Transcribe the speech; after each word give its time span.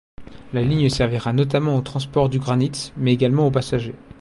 La 0.51 0.63
ligne 0.63 0.89
servira 0.89 1.31
notamment 1.31 1.77
au 1.77 1.81
transport 1.81 2.27
du 2.27 2.39
granite 2.39 2.91
mais 2.97 3.13
également 3.13 3.45
aux 3.45 3.51
passagers. 3.51 3.93